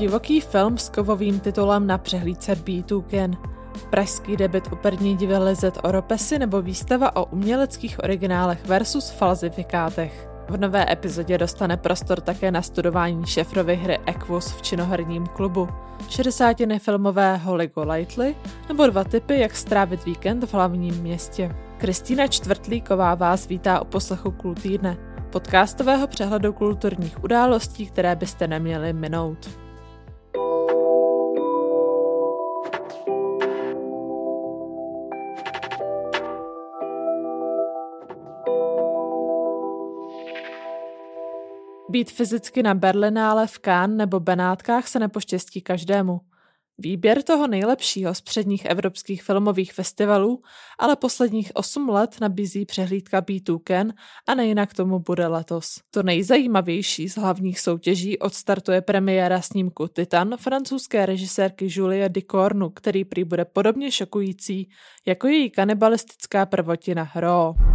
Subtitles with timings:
[0.00, 3.36] Divoký film s kovovým titulem na přehlídce Beethoven.
[3.90, 10.28] Pražský debit operní divadle Z Oropesy nebo výstava o uměleckých originálech versus falzifikátech.
[10.48, 15.68] V nové epizodě dostane prostor také na studování šefrovy hry Equus v činoherním klubu,
[16.08, 18.36] 60 filmové Holly Golightly
[18.68, 21.56] nebo dva typy, jak strávit víkend v hlavním městě.
[21.78, 24.96] Kristýna Čtvrtlíková vás vítá o poslechu Kultýdne,
[25.32, 29.69] podcastového přehledu kulturních událostí, které byste neměli minout.
[41.90, 46.20] Být fyzicky na Berlinále, v Cannes nebo Benátkách se nepoštěstí každému.
[46.78, 50.42] Výběr toho nejlepšího z předních evropských filmových festivalů
[50.78, 53.92] ale posledních 8 let nabízí přehlídka B2Ken
[54.28, 55.74] a nejinak tomu bude letos.
[55.90, 63.24] To nejzajímavější z hlavních soutěží odstartuje premiéra snímku Titan francouzské režisérky Julie Dicornu, který prý
[63.24, 64.68] bude podobně šokující
[65.06, 67.69] jako její kanibalistická prvotina Raw.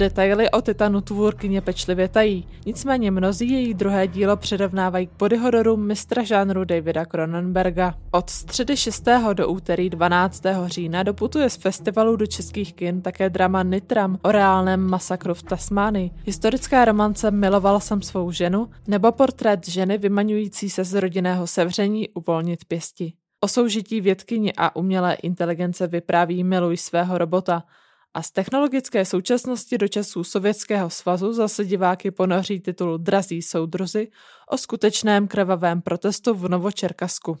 [0.00, 6.22] Detaily o Titanu tvůrkyně pečlivě tají, nicméně mnozí její druhé dílo předovnávají k bodyhororu mistra
[6.22, 7.94] žánru Davida Cronenberga.
[8.10, 9.04] Od středy 6.
[9.32, 10.42] do úterý 12.
[10.66, 16.10] října doputuje z festivalu do českých kin také drama Nitram o reálném masakru v Tasmánii,
[16.24, 22.64] historická romance Miloval jsem svou ženu nebo portrét ženy vymaňující se z rodinného sevření uvolnit
[22.64, 23.12] pěsti.
[23.40, 27.62] O soužití vědkyni a umělé inteligence vypráví Miluj svého robota,
[28.14, 34.08] a z technologické současnosti do časů Sovětského svazu zase diváky ponoří titul Drazí soudruzi
[34.48, 37.38] o skutečném krvavém protestu v Novočerkasku.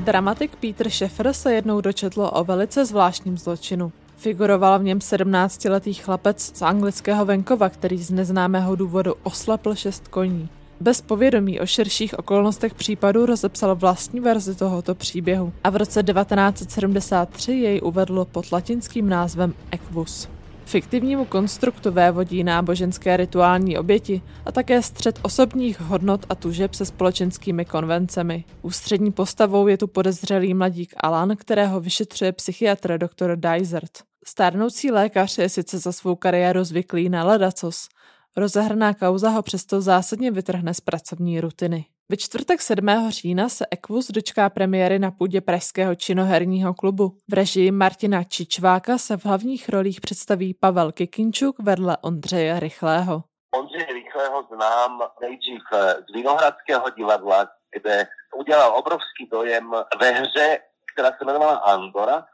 [0.00, 3.92] Dramatik Peter Schaeffer se jednou dočetl o velice zvláštním zločinu.
[4.22, 10.48] Figuroval v něm 17-letý chlapec z anglického venkova, který z neznámého důvodu oslepl šest koní.
[10.80, 17.52] Bez povědomí o širších okolnostech případu rozepsal vlastní verzi tohoto příběhu a v roce 1973
[17.52, 20.28] jej uvedl pod latinským názvem Equus.
[20.64, 27.64] Fiktivnímu konstruktu vévodí náboženské rituální oběti a také střed osobních hodnot a tužeb se společenskými
[27.64, 28.44] konvencemi.
[28.62, 33.36] Ústřední postavou je tu podezřelý mladík Alan, kterého vyšetřuje psychiatr dr.
[33.36, 33.90] Dysert.
[34.26, 37.88] Stárnoucí lékař je sice za svou kariéru zvyklý na ledacos.
[38.36, 41.84] Rozehrná kauza ho přesto zásadně vytrhne z pracovní rutiny.
[42.12, 42.86] Ve čtvrtek 7.
[43.08, 47.16] října se Equus dočká premiéry na půdě Pražského činoherního klubu.
[47.30, 53.22] V režii Martina Čičváka se v hlavních rolích představí Pavel Kikinčuk vedle Ondřeje Rychlého.
[53.54, 55.62] Ondřeje Rychlého znám nejdřív
[56.08, 60.58] z Vinohradského divadla, kde udělal obrovský dojem ve hře,
[60.92, 62.24] která se jmenovala Andora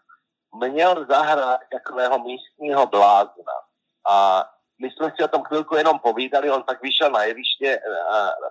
[0.54, 3.52] měl zahrát takového místního blázna.
[4.10, 4.44] A
[4.80, 7.80] my jsme si o tom chvilku jenom povídali, on tak vyšel na jeviště,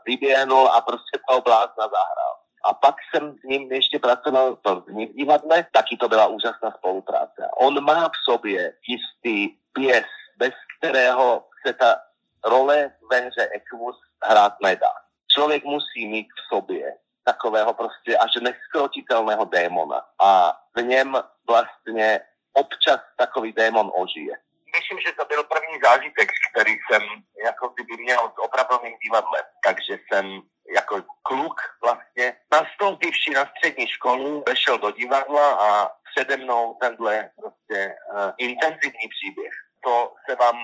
[0.05, 2.35] vyběhnul a prostě toho blázna zahrál.
[2.63, 7.49] A pak jsem s ním ještě pracoval Plzni v divadle, taky to byla úžasná spolupráce.
[7.57, 10.05] On má v sobě jistý pěs,
[10.37, 11.95] bez kterého se ta
[12.43, 14.93] role ve hře Equus hrát nedá.
[15.31, 20.05] Člověk musí mít v sobě takového prostě až neskrotitelného démona.
[20.23, 21.17] A v něm
[21.47, 22.21] vlastně
[22.53, 24.37] občas takový démon ožije.
[24.87, 27.01] Myslím, že to byl první zážitek, který jsem
[27.45, 29.43] jako kdyby měl v opravdovém divadle.
[29.63, 30.41] Takže jsem
[30.75, 37.95] jako kluk vlastně nastoupivši na střední školu, vešel do divadla a přede mnou tenhle prostě
[38.13, 39.53] uh, intenzivní příběh.
[39.83, 40.55] To se vám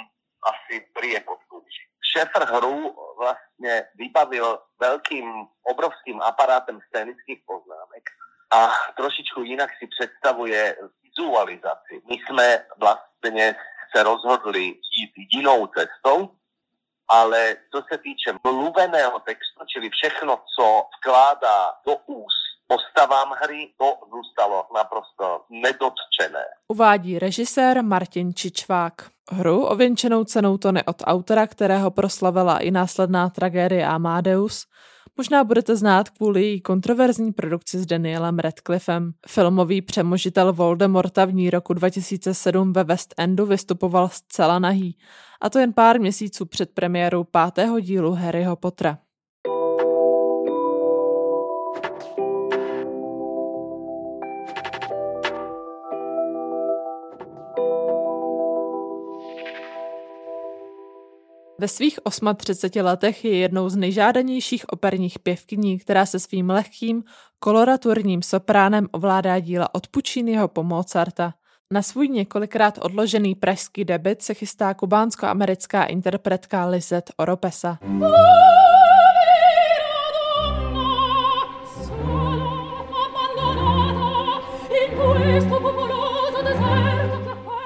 [0.44, 1.84] asi prije podskouší.
[2.14, 8.04] Šéfr hru vlastně vybavil velkým, obrovským aparátem scénických poznámek
[8.54, 12.02] a trošičku jinak si představuje vizualizaci.
[12.10, 13.56] My jsme vlastně
[13.96, 16.30] se rozhodli jít jinou cestou,
[17.08, 23.98] ale co se týče mluveného textu, čili všechno, co vkládá do úst postavám hry, to
[24.12, 26.46] zůstalo naprosto nedotčené.
[26.68, 28.94] Uvádí režisér Martin Čičvák.
[29.32, 34.66] Hru ověnčenou cenou Tony od autora, kterého proslavila i následná tragédie Amadeus,
[35.18, 39.14] možná budete znát kvůli její kontroverzní produkci s Danielem Radcliffem.
[39.28, 44.98] Filmový přemožitel Voldemorta v ní roku 2007 ve West Endu vystupoval zcela nahý,
[45.42, 48.98] a to jen pár měsíců před premiérou pátého dílu Harryho Pottera.
[61.64, 62.00] Ve svých
[62.38, 67.04] 38 letech je jednou z nejžádanějších operních pěvkyní, která se svým lehkým,
[67.40, 71.34] koloraturním sopránem ovládá díla od Pucciniho po Mozarta.
[71.72, 77.80] Na svůj několikrát odložený pražský debit se chystá kubánsko-americká interpretka Lizette Oropesa.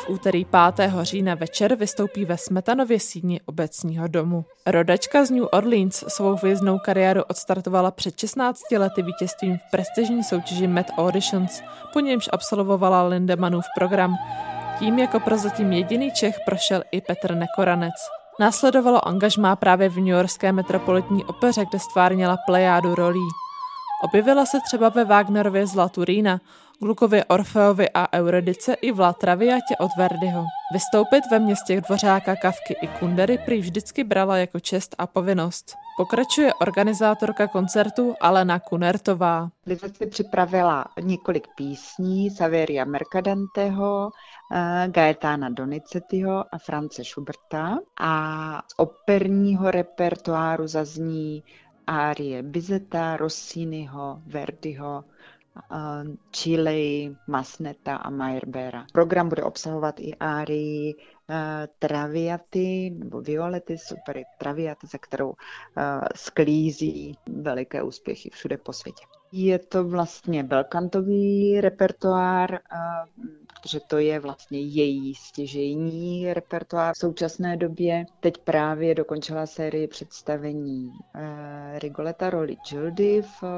[0.09, 0.45] Úterý
[0.75, 0.91] 5.
[1.01, 4.45] října večer vystoupí ve Smetanově síni obecního domu.
[4.65, 10.67] Rodačka z New Orleans svou hvězdnou kariéru odstartovala před 16 lety vítězstvím v prestižní soutěži
[10.67, 11.61] Met Auditions,
[11.93, 14.15] po němž absolvovala Lindemannův program.
[14.79, 17.95] Tím jako prozatím jediný Čech prošel i Petr Nekoranec.
[18.39, 23.27] Následovalo angažmá právě v New Yorkské metropolitní opeře, kde stvárnila plejádu rolí.
[24.03, 26.41] Objevila se třeba ve Wagnerově Zlatu Rýna,
[26.79, 30.45] Glukově Orfeovi a Euridice i v La Traviatě od Verdiho.
[30.73, 35.75] Vystoupit ve městě Dvořáka, Kavky i Kundery prý vždycky brala jako čest a povinnost.
[35.97, 39.49] Pokračuje organizátorka koncertu Alena Kunertová.
[39.65, 44.11] Liza si připravila několik písní Saveria Mercadanteho,
[44.55, 51.43] eh, Gaetana Donizettiho a France Schuberta a z operního repertoáru zazní
[51.87, 55.03] árie Bizeta, Rossiniho, Verdiho,
[56.31, 58.85] Chile, Masneta a Meyerbera.
[58.93, 61.35] Program bude obsahovat i árii uh,
[61.79, 65.33] Traviaty nebo Violety, super Traviaty, za kterou uh,
[66.15, 69.05] sklízí veliké úspěchy všude po světě.
[69.31, 72.59] Je to vlastně belkantový repertoár,
[73.61, 78.05] protože to je vlastně její stěžejní repertoár v současné době.
[78.19, 81.21] Teď právě dokončila sérii představení uh,
[81.79, 83.49] Rigoleta roli Gildy v uh,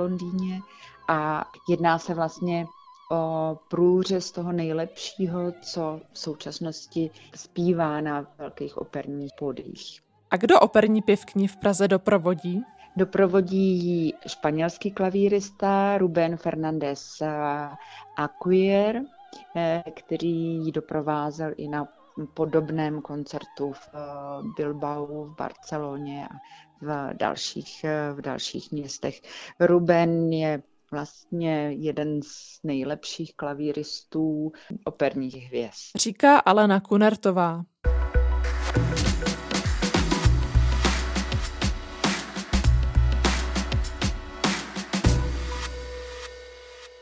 [0.00, 0.60] Londýně
[1.08, 2.66] a jedná se vlastně
[3.10, 10.00] o průřez toho nejlepšího, co v současnosti zpívá na velkých operních pódiích.
[10.30, 12.62] A kdo operní pěvkni v Praze doprovodí?
[12.96, 17.22] Doprovodí ji španělský klavírista Ruben Fernández
[18.16, 19.02] Acuyer, eh,
[19.94, 21.88] který ji doprovázel i na
[22.34, 23.98] podobném koncertu v eh,
[24.56, 26.34] Bilbao, v Barceloně a
[26.80, 29.20] v dalších, eh, v dalších městech.
[29.60, 34.52] Ruben je vlastně jeden z nejlepších klavíristů
[34.84, 35.96] operních hvězd.
[35.96, 37.62] Říká Alena Kunertová.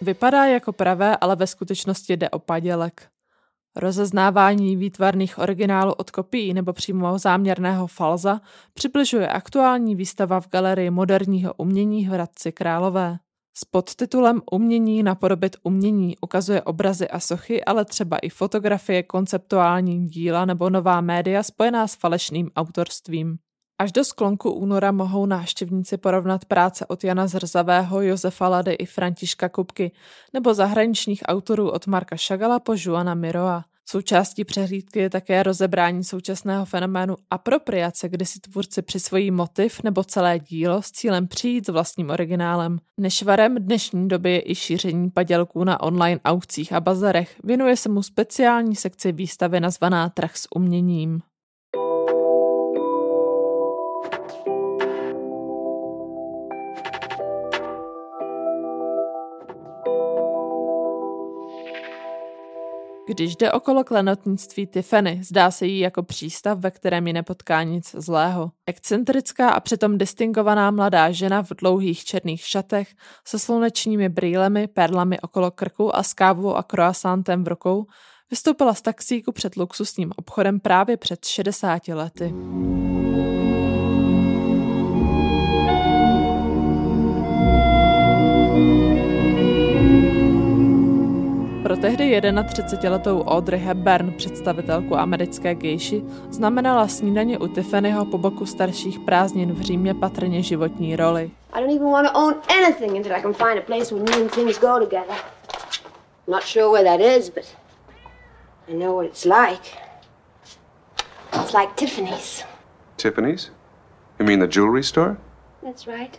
[0.03, 3.09] Vypadá jako pravé, ale ve skutečnosti jde o padělek.
[3.77, 8.41] Rozeznávání výtvarných originálů od kopií nebo přímo záměrného falza
[8.75, 13.19] přibližuje aktuální výstava v Galerii moderního umění v Hradci Králové.
[13.55, 20.45] S podtitulem Umění napodobit umění ukazuje obrazy a sochy, ale třeba i fotografie, konceptuální díla
[20.45, 23.39] nebo nová média spojená s falešným autorstvím.
[23.83, 29.49] Až do sklonku února mohou návštěvníci porovnat práce od Jana Zrzavého, Josefa Lady i Františka
[29.49, 29.93] Kupky
[30.33, 33.65] nebo zahraničních autorů od Marka Šagala po Juana Miroa.
[33.89, 40.39] Součástí přehlídky je také rozebrání současného fenoménu apropriace, kdy si tvůrci přisvojí motiv nebo celé
[40.39, 42.79] dílo s cílem přijít s vlastním originálem.
[43.01, 47.37] Nešvarem dnešní doby je i šíření padělků na online aukcích a bazarech.
[47.45, 51.23] Věnuje se mu speciální sekci výstavy nazvaná Trh s uměním.
[63.13, 67.95] Když jde okolo klenotnictví Tiffany, zdá se jí jako přístav, ve kterém ji nepotká nic
[67.99, 68.51] zlého.
[68.67, 72.89] Excentrická a přitom distingovaná mladá žena v dlouhých černých šatech
[73.27, 77.87] se slunečními brýlemi, perlami okolo krku a s kávou a croissantem v rukou
[78.31, 82.35] vystoupila z taxíku před luxusním obchodem právě před 60 lety.
[91.83, 99.53] Tehdy 31-letou Audrey Hepburn, představitelku americké gejši, znamenala snídaně u Tiffanyho po boku starších prázdnin
[99.53, 101.31] v Římě patrně životní roli.
[101.53, 104.29] I don't even want to own anything until I can find a place where new
[104.29, 105.17] things go together.
[106.27, 107.45] I'm not sure where that is, but
[108.69, 109.63] I know what it's like.
[111.43, 112.45] It's like Tiffany's.
[112.97, 113.51] Tiffany's?
[114.19, 115.17] You mean the jewelry store?
[115.63, 116.19] That's right.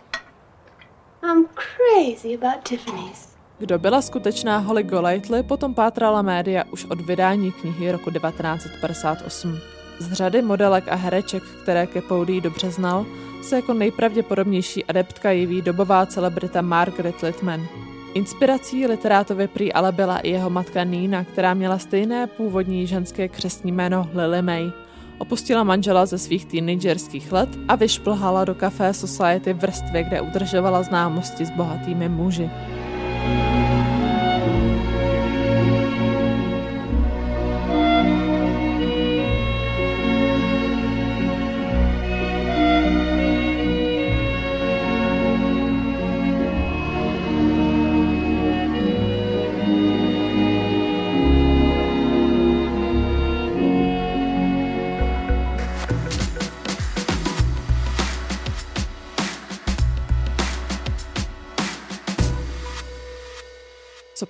[1.22, 3.33] I'm crazy about Tiffany's.
[3.58, 9.58] Kdo byla skutečná Holly Golightly, potom pátrala média už od vydání knihy roku 1958.
[9.98, 13.06] Z řady modelek a hereček, které ke Poudí dobře znal,
[13.42, 17.66] se jako nejpravděpodobnější adeptka jeví dobová celebrita Margaret Littman.
[18.14, 23.72] Inspirací literátově prý ale byla i jeho matka Nina, která měla stejné původní ženské křestní
[23.72, 24.72] jméno Lily May.
[25.18, 31.46] opustila manžela ze svých teenagerských let a vyšplhala do Café Society vrstvě, kde udržovala známosti
[31.46, 32.50] s bohatými muži.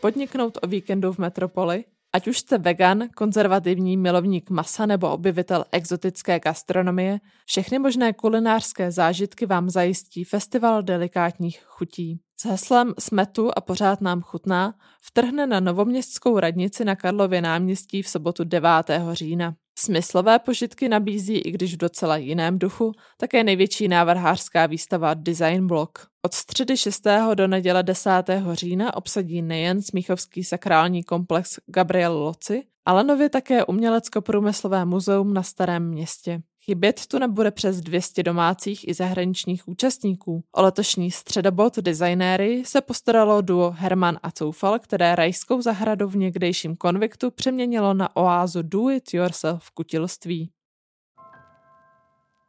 [0.05, 1.85] Podniknout o víkendu v metropoli?
[2.13, 9.47] Ať už jste vegan, konzervativní milovník masa nebo obyvitel exotické gastronomie, všechny možné kulinářské zážitky
[9.47, 12.21] vám zajistí Festival delikátních chutí.
[12.41, 18.03] S heslem Jsme tu a pořád nám chutná vtrhne na novoměstskou radnici na Karlově náměstí
[18.03, 18.71] v sobotu 9.
[19.13, 19.55] října.
[19.79, 25.99] Smyslové požitky nabízí, i když v docela jiném duchu, také největší návrhářská výstava Design Block.
[26.23, 27.07] Od středy 6.
[27.35, 28.11] do neděle 10.
[28.53, 35.89] října obsadí nejen Smíchovský sakrální komplex Gabriel Loci, ale nově také Umělecko-průmyslové muzeum na Starém
[35.89, 36.43] městě.
[36.65, 40.45] Chybět tu nebude přes 200 domácích i zahraničních účastníků.
[40.53, 46.77] O letošní středobod designéry se postaralo duo Herman a Coufal, které rajskou zahradu v někdejším
[46.77, 50.51] konviktu přeměnilo na oázu do-it-yourself kutilství.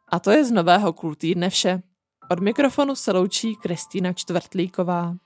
[0.08, 1.82] A to je z nového kultýdne vše.
[2.30, 5.16] Od mikrofonu se loučí Kristýna Čtvrtlíková.